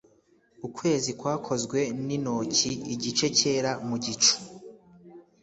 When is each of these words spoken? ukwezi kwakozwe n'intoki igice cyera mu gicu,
ukwezi 0.67 1.11
kwakozwe 1.19 1.79
n'intoki 2.05 2.71
igice 2.93 3.25
cyera 3.37 3.71
mu 3.87 3.95
gicu, 4.03 4.33